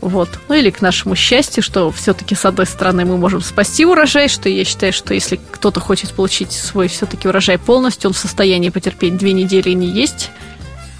Вот. 0.00 0.28
Ну 0.48 0.54
или 0.54 0.70
к 0.70 0.80
нашему 0.80 1.16
счастью, 1.16 1.62
что 1.62 1.90
все-таки 1.90 2.34
с 2.34 2.44
одной 2.44 2.66
стороны 2.66 3.04
мы 3.04 3.16
можем 3.16 3.40
спасти 3.40 3.84
урожай, 3.84 4.28
что 4.28 4.48
я 4.48 4.64
считаю, 4.64 4.92
что 4.92 5.14
если 5.14 5.40
кто-то 5.50 5.80
хочет 5.80 6.12
получить 6.12 6.52
свой 6.52 6.88
все-таки 6.88 7.28
урожай 7.28 7.58
полностью, 7.58 8.10
он 8.10 8.14
в 8.14 8.18
состоянии 8.18 8.70
потерпеть 8.70 9.16
две 9.16 9.32
недели 9.32 9.70
и 9.70 9.74
не 9.74 9.88
есть 9.88 10.30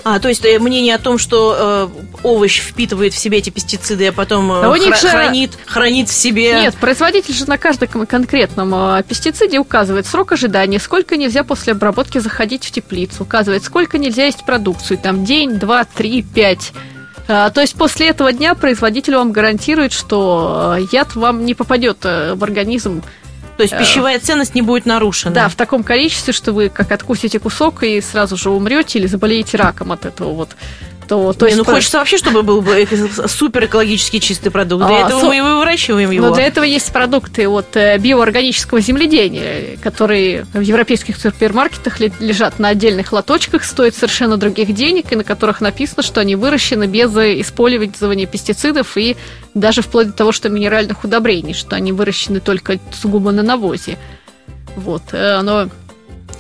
а, 0.05 0.21
то 0.21 0.29
есть 0.29 0.45
э, 0.45 0.59
мнение 0.59 0.95
о 0.95 0.99
том, 0.99 1.19
что 1.19 1.91
э, 1.93 2.07
овощ 2.23 2.61
впитывает 2.61 3.13
в 3.13 3.19
себе 3.19 3.39
эти 3.39 3.51
пестициды, 3.51 4.07
а 4.07 4.13
потом 4.13 4.51
э, 4.51 4.55
хра- 4.55 5.01
же... 5.01 5.09
хранит, 5.09 5.59
хранит 5.67 6.09
в 6.09 6.15
себе. 6.15 6.55
Нет, 6.55 6.75
производитель 6.77 7.35
же 7.35 7.47
на 7.47 7.59
каждом 7.59 8.07
конкретном 8.07 8.75
э, 8.75 9.03
пестициде 9.03 9.59
указывает 9.59 10.07
срок 10.07 10.33
ожидания, 10.33 10.79
сколько 10.79 11.19
нельзя 11.19 11.45
после 11.45 11.73
обработки 11.75 12.19
заходить 12.19 12.65
в 12.65 12.71
теплицу, 12.71 13.25
указывает, 13.25 13.65
сколько 13.65 13.99
нельзя 13.99 14.25
есть 14.25 14.47
продукцию, 14.47 14.97
там 14.97 15.27
день, 15.27 15.59
два, 15.59 15.85
три, 15.85 16.23
пять. 16.23 16.73
А, 17.29 17.51
то 17.51 17.61
есть 17.61 17.77
после 17.77 18.09
этого 18.09 18.33
дня 18.33 18.55
производитель 18.55 19.15
вам 19.17 19.33
гарантирует, 19.33 19.93
что 19.93 20.77
э, 20.79 20.87
яд 20.91 21.15
вам 21.15 21.45
не 21.45 21.55
попадет 21.55 21.99
э, 22.05 22.35
в 22.35 22.43
организм 22.43 23.03
то 23.59 23.63
есть 23.63 23.77
пищевая 23.77 24.21
ценность 24.21 24.55
не 24.55 24.63
будет 24.63 24.87
нарушена. 24.87 25.35
Да, 25.35 25.49
в 25.49 25.57
таком 25.57 25.83
количестве, 25.83 26.33
что 26.33 26.53
вы 26.53 26.69
как 26.69 26.93
откусите 26.93 27.41
кусок 27.41 27.83
и 27.83 28.01
сразу 28.01 28.37
же 28.37 28.51
умрете 28.51 29.01
или 29.01 29.09
заболеете 29.09 29.57
раком 29.57 29.91
от 29.91 30.07
этого 30.07 30.33
вот 30.33 30.51
то, 31.09 31.33
то 31.33 31.47
не, 31.47 31.53
есть, 31.53 31.59
ну, 31.59 31.65
хочется 31.65 31.99
вообще, 31.99 32.19
чтобы 32.19 32.43
был 32.43 32.61
бы 32.61 32.87
супер 33.27 33.65
экологически 33.65 34.19
чистый 34.19 34.51
продукт. 34.51 34.87
Для 34.87 35.05
а, 35.05 35.07
этого 35.07 35.21
со... 35.21 35.27
мы 35.27 35.37
его 35.37 35.59
выращиваем 35.59 36.11
его. 36.11 36.27
Но 36.27 36.35
для 36.35 36.45
этого 36.45 36.65
есть 36.65 36.93
продукты 36.93 37.49
от 37.49 37.75
э, 37.77 37.97
биоорганического 37.97 38.81
земледения, 38.81 39.79
которые 39.83 40.45
в 40.53 40.61
европейских 40.61 41.17
супермаркетах 41.17 41.99
лежат 42.01 42.59
на 42.59 42.69
отдельных 42.69 43.13
лоточках, 43.13 43.65
стоят 43.65 43.95
совершенно 43.95 44.37
других 44.37 44.75
денег, 44.75 45.11
и 45.11 45.17
на 45.17 45.25
которых 45.25 45.63
написано, 45.63 46.03
что 46.03 46.21
они 46.21 46.37
выращены 46.37 46.85
без 46.85 47.11
использования 47.11 48.27
пестицидов 48.27 48.97
и 48.99 49.17
даже 49.55 49.81
вплоть 49.81 50.09
до 50.09 50.13
того, 50.13 50.33
что 50.33 50.51
минеральных 50.51 51.05
удобрений, 51.05 51.55
что 51.55 51.75
они 51.75 51.93
выращены 51.93 52.41
только 52.41 52.79
сугубо 52.93 53.33
на 53.33 53.43
навозе. 53.43 53.97
Вот, 54.77 55.03
э, 55.13 55.33
оно 55.33 55.71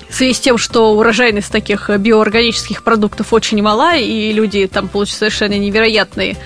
в 0.08 0.14
связи 0.14 0.32
с 0.32 0.40
тем, 0.40 0.58
что 0.58 0.94
урожайность 0.94 1.52
таких 1.52 1.90
биоорганических 1.90 2.82
продуктов 2.82 3.32
очень 3.32 3.62
мала, 3.62 3.96
и 3.96 4.32
люди 4.32 4.66
там 4.66 4.88
получают 4.88 5.18
совершенно 5.18 5.58
невероятные 5.58 6.36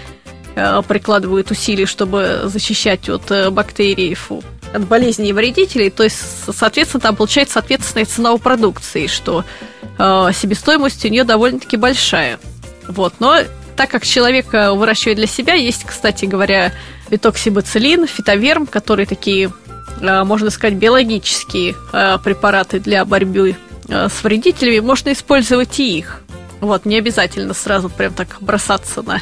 э, 0.56 0.82
прикладывают 0.86 1.50
усилия, 1.50 1.86
чтобы 1.86 2.42
защищать 2.44 3.08
от 3.08 3.30
э, 3.30 3.50
бактерий, 3.50 4.14
фу, 4.14 4.42
от 4.72 4.86
болезней 4.86 5.30
и 5.30 5.32
вредителей, 5.32 5.90
то 5.90 6.02
есть, 6.02 6.18
соответственно, 6.52 7.00
там 7.00 7.16
получается 7.16 7.54
соответственная 7.54 8.06
цена 8.06 8.32
у 8.32 8.38
продукции, 8.38 9.06
что 9.06 9.44
э, 9.98 10.30
себестоимость 10.34 11.04
у 11.04 11.08
нее 11.08 11.24
довольно-таки 11.24 11.76
большая. 11.76 12.40
Вот, 12.88 13.14
но 13.20 13.38
так 13.76 13.90
как 13.90 14.04
человек 14.04 14.52
выращивает 14.52 15.16
для 15.16 15.26
себя, 15.26 15.54
есть, 15.54 15.84
кстати 15.84 16.26
говоря, 16.26 16.72
бетоксибацилин, 17.10 18.06
фитоверм, 18.06 18.66
которые 18.66 19.06
такие 19.06 19.50
Э, 19.50 19.61
можно 20.02 20.50
сказать, 20.50 20.74
биологические 20.74 21.76
э, 21.92 22.18
препараты 22.22 22.80
для 22.80 23.04
борьбы 23.04 23.56
э, 23.88 24.08
с 24.08 24.24
вредителями, 24.24 24.80
можно 24.80 25.12
использовать 25.12 25.78
и 25.78 25.98
их. 25.98 26.22
Вот, 26.60 26.84
не 26.84 26.98
обязательно 26.98 27.54
сразу 27.54 27.88
прям 27.88 28.12
так 28.12 28.36
бросаться 28.40 29.02
на 29.02 29.20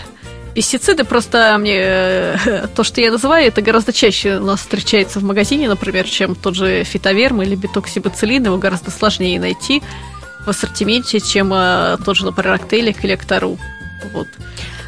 пестициды, 0.54 1.04
просто 1.04 1.56
мне 1.58 2.38
то, 2.74 2.82
что 2.82 3.00
я 3.00 3.10
называю, 3.10 3.48
это 3.48 3.62
гораздо 3.62 3.92
чаще 3.92 4.38
у 4.38 4.44
нас 4.44 4.60
встречается 4.60 5.20
в 5.20 5.22
магазине, 5.22 5.68
например, 5.68 6.06
чем 6.06 6.34
тот 6.34 6.54
же 6.54 6.82
фитоверм 6.84 7.42
или 7.42 7.54
бетоксибацилин, 7.54 8.46
его 8.46 8.56
гораздо 8.56 8.90
сложнее 8.90 9.38
найти 9.38 9.82
в 10.44 10.48
ассортименте, 10.48 11.20
чем 11.20 11.50
тот 12.02 12.16
же, 12.16 12.24
например, 12.24 12.54
актейлик 12.54 13.04
или 13.04 13.12
актару. 13.12 13.58
Вот. 14.14 14.28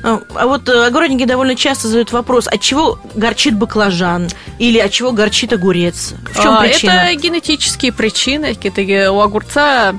А, 0.02 0.20
а 0.34 0.46
вот 0.46 0.68
э, 0.68 0.86
огородники 0.86 1.24
довольно 1.24 1.54
часто 1.54 1.88
задают 1.88 2.12
вопрос, 2.12 2.48
от 2.48 2.60
чего 2.60 2.98
горчит 3.14 3.56
баклажан 3.56 4.28
или 4.58 4.78
от 4.78 4.90
чего 4.90 5.12
горчит 5.12 5.52
огурец? 5.52 6.14
В 6.32 6.42
чем 6.42 6.54
а, 6.54 6.62
причина? 6.62 6.90
Это 6.90 7.20
генетические 7.20 7.92
причины. 7.92 8.56
Это 8.60 9.12
у 9.12 9.20
огурца 9.20 9.94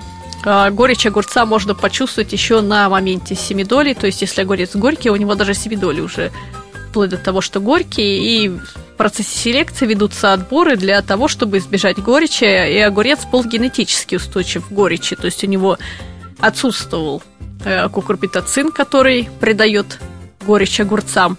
а, 0.45 0.69
горечь 0.71 1.05
огурца 1.05 1.45
можно 1.45 1.73
почувствовать 1.73 2.33
еще 2.33 2.61
на 2.61 2.89
моменте 2.89 3.35
семидоли. 3.35 3.93
То 3.93 4.07
есть, 4.07 4.21
если 4.21 4.41
огурец 4.41 4.75
горький, 4.75 5.09
у 5.09 5.15
него 5.15 5.35
даже 5.35 5.53
семидоли 5.53 6.01
уже 6.01 6.31
вплоть 6.89 7.09
до 7.09 7.17
того, 7.17 7.41
что 7.41 7.59
горький. 7.61 8.43
И 8.43 8.49
в 8.49 8.97
процессе 8.97 9.37
селекции 9.37 9.85
ведутся 9.85 10.33
отборы 10.33 10.75
для 10.75 11.01
того, 11.01 11.27
чтобы 11.27 11.59
избежать 11.59 11.97
горечи. 11.97 12.43
И 12.43 12.77
огурец 12.79 13.25
был 13.31 13.45
генетически 13.45 14.15
устойчив 14.15 14.67
к 14.67 14.71
горечи. 14.71 15.15
То 15.15 15.25
есть, 15.25 15.43
у 15.43 15.47
него 15.47 15.77
отсутствовал 16.39 17.23
Э, 17.65 17.87
кукурбитацин, 17.87 18.71
который 18.71 19.29
придает 19.39 19.99
горечь 20.45 20.81
огурцам. 20.81 21.37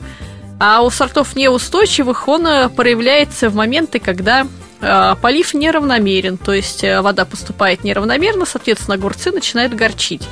А 0.59 0.83
у 0.83 0.89
сортов 0.89 1.37
неустойчивых 1.37 2.29
он 2.29 2.47
э, 2.47 2.69
проявляется 2.71 3.51
в 3.51 3.55
моменты, 3.55 3.99
когда 3.99 4.47
э, 4.81 5.15
полив 5.21 5.53
неравномерен, 5.53 6.39
то 6.39 6.55
есть 6.55 6.83
вода 6.83 7.27
поступает 7.27 7.85
неравномерно, 7.85 8.47
соответственно, 8.47 8.95
огурцы 8.95 9.33
начинают 9.33 9.75
горчить. 9.75 10.27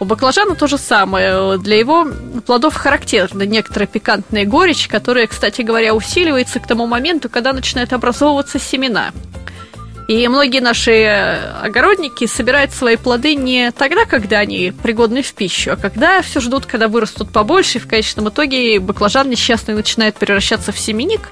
У 0.00 0.06
баклажана 0.06 0.54
то 0.54 0.66
же 0.66 0.78
самое. 0.78 1.58
Для 1.58 1.78
его 1.78 2.06
плодов 2.46 2.74
характерна 2.74 3.42
некоторая 3.42 3.86
пикантная 3.86 4.46
горечь, 4.46 4.88
которая, 4.88 5.26
кстати 5.26 5.60
говоря, 5.60 5.94
усиливается 5.94 6.60
к 6.60 6.66
тому 6.66 6.86
моменту, 6.86 7.28
когда 7.28 7.52
начинают 7.52 7.92
образовываться 7.92 8.58
семена. 8.58 9.10
И 10.08 10.26
многие 10.26 10.60
наши 10.60 11.04
огородники 11.04 12.26
собирают 12.26 12.72
свои 12.72 12.96
плоды 12.96 13.34
не 13.34 13.70
тогда, 13.72 14.06
когда 14.06 14.38
они 14.38 14.72
пригодны 14.82 15.20
в 15.20 15.34
пищу, 15.34 15.72
а 15.72 15.76
когда 15.76 16.22
все 16.22 16.40
ждут, 16.40 16.64
когда 16.64 16.88
вырастут 16.88 17.30
побольше, 17.30 17.76
и 17.76 17.80
в 17.80 17.86
конечном 17.86 18.30
итоге 18.30 18.80
баклажан 18.80 19.28
несчастный 19.28 19.74
начинает 19.74 20.16
превращаться 20.16 20.72
в 20.72 20.78
семенник, 20.78 21.28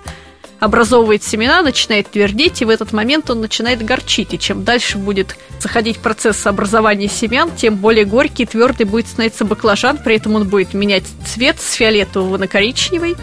образовывает 0.60 1.22
семена, 1.22 1.62
начинает 1.62 2.10
твердеть, 2.10 2.60
и 2.60 2.66
в 2.66 2.68
этот 2.68 2.92
момент 2.92 3.30
он 3.30 3.40
начинает 3.40 3.82
горчить. 3.82 4.34
И 4.34 4.38
чем 4.38 4.62
дальше 4.62 4.98
будет 4.98 5.38
заходить 5.58 5.98
процесс 5.98 6.46
образования 6.46 7.08
семян, 7.08 7.50
тем 7.56 7.76
более 7.76 8.04
горький 8.04 8.42
и 8.42 8.46
твердый 8.46 8.84
будет 8.84 9.06
становиться 9.08 9.46
баклажан, 9.46 9.96
при 9.96 10.16
этом 10.16 10.34
он 10.34 10.46
будет 10.48 10.74
менять 10.74 11.04
цвет 11.26 11.58
с 11.62 11.72
фиолетового 11.72 12.36
на 12.36 12.46
коричневый, 12.46 13.16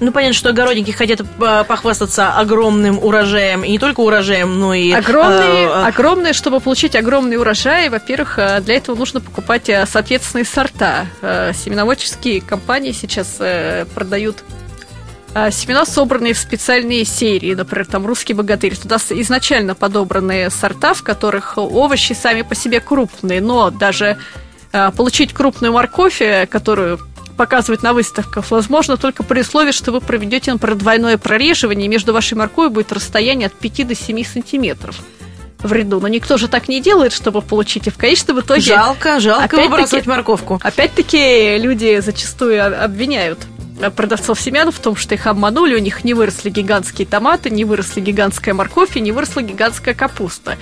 ну, 0.00 0.10
понятно, 0.10 0.34
что 0.34 0.48
огородники 0.48 0.90
хотят 0.90 1.20
э, 1.20 1.64
похвастаться 1.66 2.32
огромным 2.32 2.98
урожаем, 2.98 3.62
и 3.62 3.70
не 3.70 3.78
только 3.78 4.00
урожаем, 4.00 4.58
но 4.58 4.74
и... 4.74 4.90
Огромные, 4.90 5.66
э, 5.66 5.86
огромные, 5.86 6.32
чтобы 6.32 6.60
получить 6.60 6.96
огромный 6.96 7.36
урожай, 7.36 7.88
во-первых, 7.88 8.38
э, 8.38 8.60
для 8.62 8.76
этого 8.76 8.96
нужно 8.96 9.20
покупать 9.20 9.68
э, 9.68 9.86
соответственные 9.86 10.44
сорта. 10.44 11.06
Семеноводческие 11.22 12.40
компании 12.40 12.92
сейчас 12.92 13.40
продают 13.94 14.42
семена, 15.50 15.86
собранные 15.86 16.34
в 16.34 16.38
специальные 16.38 17.04
серии, 17.04 17.54
например, 17.54 17.86
там 17.86 18.06
русский 18.06 18.34
богатырь. 18.34 18.76
Туда 18.76 18.96
изначально 18.96 19.74
подобранные 19.74 20.50
сорта, 20.50 20.94
в 20.94 21.02
которых 21.02 21.56
овощи 21.56 22.12
сами 22.12 22.42
по 22.42 22.54
себе 22.54 22.80
крупные, 22.80 23.40
но 23.40 23.70
даже 23.70 24.18
получить 24.96 25.32
крупную 25.32 25.72
морковь, 25.72 26.22
которую 26.50 26.98
показывать 27.36 27.82
на 27.82 27.92
выставках, 27.92 28.50
возможно 28.50 28.96
только 28.96 29.22
при 29.22 29.40
условии, 29.40 29.72
что 29.72 29.92
вы 29.92 30.00
проведете, 30.00 30.52
например, 30.52 30.76
двойное 30.76 31.18
прореживание, 31.18 31.86
и 31.86 31.88
между 31.88 32.12
вашей 32.12 32.34
морковью 32.34 32.70
будет 32.70 32.92
расстояние 32.92 33.46
от 33.46 33.54
5 33.54 33.88
до 33.88 33.94
7 33.94 34.24
сантиметров 34.24 35.00
в 35.58 35.72
ряду. 35.72 36.00
Но 36.00 36.08
никто 36.08 36.36
же 36.36 36.48
так 36.48 36.68
не 36.68 36.80
делает, 36.80 37.12
чтобы 37.12 37.40
получить. 37.40 37.86
И 37.86 37.90
в 37.90 37.96
конечном 37.96 38.40
итоге... 38.40 38.60
Жалко, 38.60 39.20
жалко 39.20 39.56
выбрасывать 39.56 40.06
морковку. 40.06 40.60
Опять-таки 40.62 41.58
люди 41.58 42.00
зачастую 42.00 42.84
обвиняют 42.84 43.38
продавцов 43.96 44.40
семян 44.40 44.70
в 44.70 44.78
том, 44.78 44.94
что 44.96 45.14
их 45.14 45.26
обманули, 45.26 45.74
у 45.74 45.78
них 45.78 46.04
не 46.04 46.14
выросли 46.14 46.50
гигантские 46.50 47.06
томаты, 47.06 47.50
не 47.50 47.64
выросли 47.64 48.00
гигантская 48.00 48.54
морковь 48.54 48.96
и 48.96 49.00
не 49.00 49.12
выросла 49.12 49.42
гигантская 49.42 49.94
капуста. 49.94 50.56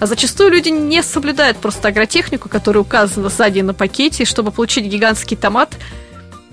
А 0.00 0.06
зачастую 0.06 0.50
люди 0.50 0.70
не 0.70 1.02
соблюдают 1.02 1.58
просто 1.58 1.88
агротехнику, 1.88 2.48
которая 2.48 2.82
указана 2.82 3.28
сзади 3.28 3.60
на 3.60 3.74
пакете, 3.74 4.24
и 4.24 4.26
чтобы 4.26 4.50
получить 4.50 4.86
гигантский 4.86 5.36
томат, 5.36 5.76
Э, 5.76 6.03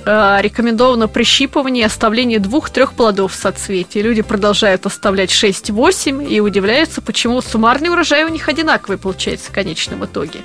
рекомендовано 0.05 1.07
прищипывание 1.07 1.83
и 1.83 1.85
оставление 1.85 2.39
двух-трех 2.39 2.93
плодов 2.93 3.33
в 3.33 3.35
соцветии. 3.35 3.99
Люди 3.99 4.21
продолжают 4.21 4.85
оставлять 4.85 5.29
6-8 5.29 6.27
и 6.27 6.39
удивляются, 6.39 7.01
почему 7.01 7.41
суммарный 7.41 7.89
урожай 7.89 8.23
у 8.23 8.29
них 8.29 8.49
одинаковый 8.49 8.97
получается 8.97 9.51
в 9.51 9.53
конечном 9.53 10.05
итоге. 10.05 10.41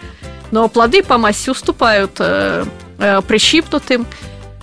Но 0.51 0.69
плоды 0.69 1.03
по 1.03 1.19
массе 1.19 1.51
уступают 1.51 2.13
э, 2.19 2.65
э, 2.99 3.21
прищипнутым. 3.27 4.07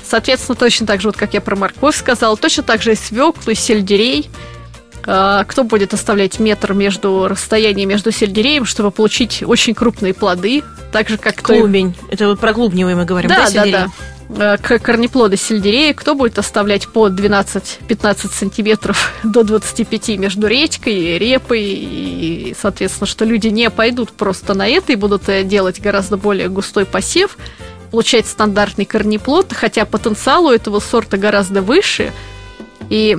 Соответственно, 0.03 0.55
точно 0.55 0.88
так 0.88 1.01
же, 1.01 1.09
вот 1.09 1.17
как 1.17 1.33
я 1.33 1.41
про 1.41 1.55
морковь 1.55 1.95
сказала, 1.95 2.38
точно 2.38 2.63
так 2.63 2.81
же 2.81 2.93
и 2.93 2.95
свеклу, 2.95 3.51
и 3.51 3.55
сельдерей. 3.55 4.29
Э, 5.05 5.43
кто 5.47 5.63
будет 5.63 5.93
оставлять 5.93 6.39
метр 6.39 6.73
между 6.73 7.27
расстоянием 7.27 7.89
между 7.89 8.12
сельдереем, 8.12 8.65
чтобы 8.65 8.91
получить 8.91 9.43
очень 9.45 9.73
крупные 9.73 10.13
плоды, 10.13 10.63
так 10.91 11.09
же 11.09 11.17
как 11.17 11.41
клубень. 11.41 11.93
Кто... 11.93 12.07
Это 12.12 12.27
вот 12.27 12.39
про 12.39 12.53
клубневый 12.53 12.95
мы 12.95 13.05
говорим, 13.05 13.29
да, 13.29 13.50
да, 13.50 13.65
да, 13.65 13.71
да. 13.71 13.88
Э, 14.35 14.57
корнеплоды 14.57 15.37
сельдерея, 15.37 15.93
кто 15.93 16.15
будет 16.15 16.39
оставлять 16.39 16.87
по 16.87 17.07
12-15 17.07 18.31
сантиметров 18.33 19.13
до 19.23 19.43
25 19.43 20.17
между 20.17 20.47
редькой, 20.47 21.19
репой, 21.19 21.61
и, 21.61 22.55
соответственно, 22.59 23.07
что 23.07 23.25
люди 23.25 23.49
не 23.49 23.69
пойдут 23.69 24.11
просто 24.11 24.55
на 24.55 24.67
это 24.67 24.93
и 24.93 24.95
будут 24.95 25.29
э, 25.29 25.43
делать 25.43 25.79
гораздо 25.79 26.17
более 26.17 26.49
густой 26.49 26.85
посев, 26.85 27.37
получать 27.91 28.25
стандартный 28.25 28.85
корнеплод, 28.85 29.53
хотя 29.53 29.85
потенциал 29.85 30.45
у 30.45 30.51
этого 30.51 30.79
сорта 30.79 31.17
гораздо 31.17 31.61
выше, 31.61 32.11
и 32.89 33.17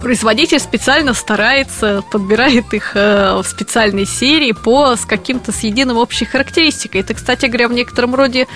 производитель 0.00 0.60
специально 0.60 1.12
старается, 1.12 2.02
подбирает 2.10 2.72
их 2.72 2.92
э, 2.94 3.34
в 3.34 3.46
специальной 3.46 4.06
серии 4.06 4.52
по 4.52 4.96
с 4.96 5.04
каким-то 5.04 5.52
с 5.52 5.60
единым 5.60 5.98
общей 5.98 6.24
характеристикой. 6.24 7.02
Это, 7.02 7.12
кстати 7.12 7.46
говоря, 7.46 7.68
в 7.68 7.74
некотором 7.74 8.14
роде 8.14 8.48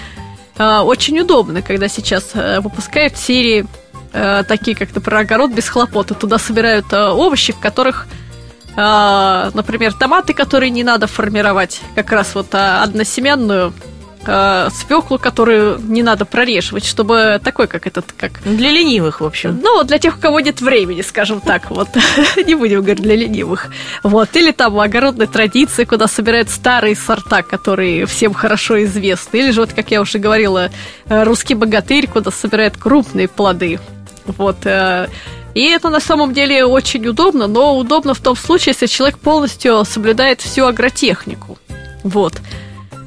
очень 0.58 1.18
удобно, 1.20 1.62
когда 1.62 1.88
сейчас 1.88 2.30
э, 2.34 2.60
выпускают 2.60 3.16
серии 3.16 3.66
э, 4.12 4.42
такие, 4.46 4.76
как, 4.76 4.94
например, 4.94 5.20
огород 5.20 5.50
без 5.52 5.68
хлопоты. 5.68 6.14
Туда 6.14 6.38
собирают 6.38 6.92
овощи, 6.92 7.52
в 7.52 7.58
которых 7.58 8.06
например, 8.78 9.94
томаты, 9.94 10.34
которые 10.34 10.68
не 10.68 10.84
надо 10.84 11.06
формировать, 11.06 11.80
как 11.94 12.12
раз 12.12 12.34
вот 12.34 12.54
односемянную 12.54 13.72
э, 14.26 14.68
свеклу, 14.72 15.18
которую 15.18 15.80
не 15.80 16.02
надо 16.02 16.24
прореживать, 16.24 16.84
чтобы 16.84 17.40
такой, 17.42 17.66
как 17.66 17.86
этот, 17.86 18.12
как... 18.16 18.40
Для 18.44 18.70
ленивых, 18.70 19.20
в 19.20 19.24
общем. 19.24 19.60
Ну, 19.62 19.82
для 19.84 19.98
тех, 19.98 20.16
у 20.18 20.20
кого 20.20 20.40
нет 20.40 20.60
времени, 20.60 21.02
скажем 21.02 21.40
так, 21.40 21.70
вот. 21.70 21.88
Не 22.46 22.54
будем 22.54 22.82
говорить 22.82 23.02
для 23.02 23.16
ленивых. 23.16 23.68
Вот. 24.02 24.34
Или 24.36 24.52
там 24.52 24.78
огородные 24.78 25.26
традиции, 25.26 25.84
куда 25.84 26.06
собирают 26.06 26.50
старые 26.50 26.96
сорта, 26.96 27.42
которые 27.42 28.06
всем 28.06 28.34
хорошо 28.34 28.82
известны. 28.84 29.38
Или 29.38 29.50
же, 29.50 29.60
вот, 29.60 29.72
как 29.72 29.90
я 29.90 30.00
уже 30.00 30.18
говорила, 30.18 30.70
э, 31.08 31.22
русский 31.24 31.54
богатырь, 31.54 32.06
куда 32.06 32.30
собирают 32.30 32.76
крупные 32.76 33.28
плоды. 33.28 33.78
Вот. 34.26 34.56
Э, 34.64 35.08
и 35.56 35.70
это 35.70 35.88
на 35.88 36.00
самом 36.00 36.34
деле 36.34 36.66
очень 36.66 37.06
удобно, 37.06 37.46
но 37.46 37.78
удобно 37.78 38.12
в 38.12 38.20
том 38.20 38.36
случае, 38.36 38.74
если 38.74 38.86
человек 38.86 39.18
полностью 39.18 39.84
соблюдает 39.86 40.42
всю 40.42 40.66
агротехнику. 40.66 41.58
Вот. 42.02 42.34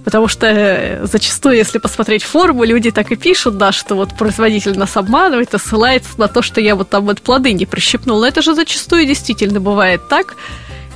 Потому 0.10 0.28
что 0.28 0.48
э, 0.48 1.06
зачастую, 1.06 1.56
если 1.56 1.78
посмотреть 1.78 2.24
форму, 2.24 2.64
люди 2.64 2.90
так 2.90 3.12
и 3.12 3.16
пишут, 3.16 3.60
да, 3.60 3.72
что 3.72 3.94
вот 3.94 4.18
производитель 4.18 4.76
нас 4.76 4.98
обманывает 4.98 5.54
и 5.54 5.60
ссылается 5.60 6.10
на 6.18 6.28
то, 6.28 6.42
что 6.42 6.60
я 6.60 6.76
вот 6.76 6.90
там 6.90 7.06
вот 7.06 7.22
плоды 7.22 7.54
не 7.54 7.68
прищипнул. 7.68 8.20
Но 8.20 8.26
это 8.26 8.42
же 8.42 8.56
зачастую 8.56 9.06
действительно 9.06 9.60
бывает 9.60 10.10
так, 10.10 10.36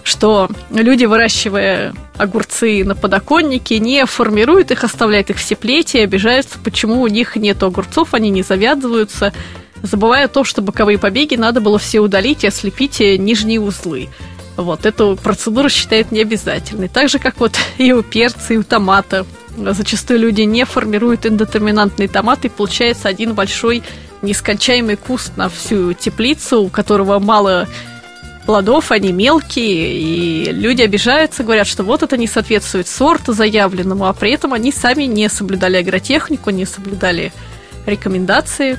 что 0.04 0.50
люди, 0.72 1.06
выращивая 1.06 1.94
огурцы 2.18 2.84
на 2.84 2.96
подоконнике, 2.96 3.78
не 3.78 4.04
формируют 4.08 4.72
их, 4.72 4.84
оставляют 4.84 5.30
их 5.30 5.38
в 5.38 5.46
теплете 5.46 6.00
и 6.00 6.06
обижаются, 6.06 6.58
почему 6.64 7.04
у 7.04 7.08
них 7.08 7.36
нет 7.36 7.62
огурцов, 7.62 8.16
они 8.16 8.32
не 8.32 8.42
завязываются, 8.42 9.32
забывая 9.84 10.26
о 10.26 10.28
том, 10.28 10.44
что 10.44 10.64
боковые 10.64 10.98
побеги 10.98 11.36
надо 11.36 11.62
было 11.62 11.78
все 11.78 12.00
удалить 12.00 12.44
и 12.46 12.48
ослепить 12.48 13.00
э, 13.00 13.18
нижние 13.18 13.62
узлы. 13.62 14.10
Вот, 14.56 14.86
эту 14.86 15.18
процедуру 15.22 15.70
считают 15.70 16.12
необязательной. 16.12 16.88
Так 16.88 17.10
же, 17.10 17.20
как 17.20 17.40
вот 17.40 17.58
и 17.78 17.92
у 17.92 18.04
перца, 18.04 18.54
и 18.54 18.58
у 18.58 18.64
томата. 18.64 19.26
Зачастую 19.58 20.20
люди 20.20 20.42
не 20.42 20.66
формируют 20.66 21.26
индетерминантные 21.26 22.08
томаты, 22.08 22.48
и 22.48 22.52
получается 22.52 23.08
один 23.08 23.34
большой 23.34 23.84
нескончаемый 24.22 24.96
куст 24.96 25.38
на 25.38 25.50
всю 25.50 25.94
теплицу, 25.94 26.64
у 26.64 26.70
которого 26.70 27.20
мало 27.20 27.68
плодов, 28.46 28.92
они 28.92 29.12
мелкие, 29.12 29.98
и 29.98 30.52
люди 30.52 30.82
обижаются, 30.82 31.44
говорят, 31.44 31.68
что 31.68 31.84
вот 31.84 32.04
это 32.04 32.18
не 32.18 32.28
соответствует 32.28 32.88
сорту 32.88 33.34
заявленному, 33.34 34.06
а 34.06 34.14
при 34.14 34.32
этом 34.32 34.54
они 34.54 34.72
сами 34.72 35.04
не 35.04 35.30
соблюдали 35.30 35.78
агротехнику, 35.78 36.50
не 36.50 36.66
соблюдали 36.66 37.32
рекомендации, 37.86 38.78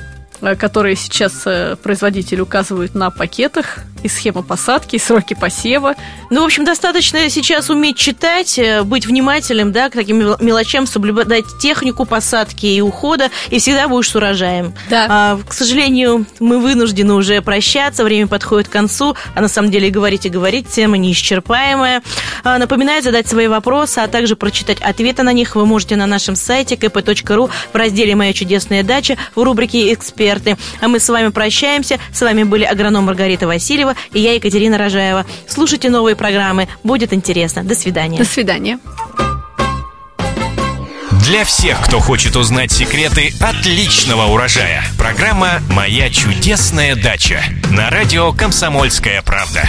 которые 0.57 0.95
сейчас 0.95 1.43
э, 1.45 1.75
производители 1.81 2.41
указывают 2.41 2.95
на 2.95 3.09
пакетах, 3.09 3.79
и 4.05 4.07
схема 4.07 4.43
посадки, 4.43 4.97
и 4.97 4.99
сроки 4.99 5.33
посева. 5.33 5.95
Ну, 6.29 6.43
в 6.43 6.45
общем, 6.45 6.63
достаточно 6.63 7.27
сейчас 7.29 7.71
уметь 7.71 7.97
читать, 7.97 8.59
э, 8.59 8.83
быть 8.83 9.07
внимательным, 9.07 9.71
да, 9.71 9.89
к 9.89 9.93
таким 9.93 10.19
мелочам, 10.39 10.85
соблюдать 10.85 11.45
технику 11.59 12.05
посадки 12.05 12.67
и 12.67 12.81
ухода, 12.81 13.31
и 13.49 13.57
всегда 13.57 13.87
будешь 13.87 14.09
с 14.09 14.15
урожаем. 14.15 14.73
Да. 14.91 15.07
А, 15.09 15.39
к 15.47 15.53
сожалению, 15.53 16.27
мы 16.39 16.59
вынуждены 16.59 17.15
уже 17.15 17.41
прощаться, 17.41 18.03
время 18.03 18.27
подходит 18.27 18.67
к 18.67 18.71
концу, 18.71 19.15
а 19.33 19.41
на 19.41 19.47
самом 19.47 19.71
деле 19.71 19.89
говорить 19.89 20.27
и 20.27 20.29
говорить, 20.29 20.69
тема 20.69 20.97
неисчерпаемая. 20.97 22.03
А, 22.43 22.59
напоминаю 22.59 23.01
задать 23.01 23.27
свои 23.27 23.47
вопросы, 23.47 23.99
а 23.99 24.07
также 24.07 24.35
прочитать 24.35 24.81
ответы 24.81 25.23
на 25.23 25.33
них 25.33 25.55
вы 25.55 25.65
можете 25.65 25.95
на 25.95 26.05
нашем 26.05 26.35
сайте 26.35 26.75
kp.ru 26.75 27.49
в 27.73 27.75
разделе 27.75 28.15
«Моя 28.15 28.33
чудесная 28.33 28.83
дача» 28.83 29.17
в 29.33 29.41
рубрике 29.41 29.91
«Эксперты». 30.25 30.57
А 30.81 30.87
мы 30.87 30.99
с 30.99 31.07
вами 31.09 31.29
прощаемся. 31.29 31.99
С 32.11 32.21
вами 32.21 32.43
были 32.43 32.63
агроном 32.63 33.05
Маргарита 33.05 33.47
Васильева 33.47 33.95
и 34.13 34.19
я, 34.19 34.33
Екатерина 34.33 34.77
Рожаева. 34.77 35.25
Слушайте 35.47 35.89
новые 35.89 36.15
программы, 36.15 36.67
будет 36.83 37.13
интересно. 37.13 37.63
До 37.63 37.75
свидания. 37.75 38.17
До 38.17 38.25
свидания. 38.25 38.79
Для 41.23 41.43
всех, 41.43 41.81
кто 41.81 41.99
хочет 41.99 42.35
узнать 42.35 42.71
секреты 42.71 43.33
отличного 43.39 44.31
урожая. 44.31 44.83
Программа 44.97 45.59
«Моя 45.71 46.09
чудесная 46.09 46.95
дача» 46.95 47.43
на 47.71 47.89
радио 47.89 48.31
«Комсомольская 48.31 49.23
правда». 49.23 49.67